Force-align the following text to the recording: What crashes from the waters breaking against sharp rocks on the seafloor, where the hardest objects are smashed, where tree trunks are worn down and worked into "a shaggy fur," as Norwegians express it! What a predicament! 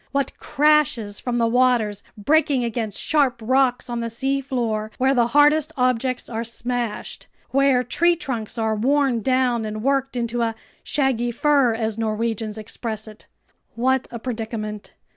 What 0.11 0.35
crashes 0.39 1.19
from 1.19 1.35
the 1.35 1.45
waters 1.45 2.01
breaking 2.17 2.63
against 2.63 2.99
sharp 2.99 3.39
rocks 3.39 3.87
on 3.87 3.99
the 3.99 4.09
seafloor, 4.09 4.89
where 4.97 5.13
the 5.13 5.27
hardest 5.27 5.71
objects 5.77 6.27
are 6.27 6.43
smashed, 6.43 7.27
where 7.51 7.83
tree 7.83 8.15
trunks 8.15 8.57
are 8.57 8.75
worn 8.75 9.21
down 9.21 9.63
and 9.63 9.83
worked 9.83 10.15
into 10.15 10.41
"a 10.41 10.55
shaggy 10.83 11.29
fur," 11.29 11.75
as 11.75 11.99
Norwegians 11.99 12.57
express 12.57 13.07
it! 13.07 13.27
What 13.75 14.07
a 14.09 14.17
predicament! 14.17 14.95